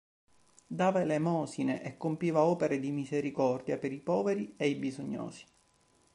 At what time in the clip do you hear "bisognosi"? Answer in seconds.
4.75-5.45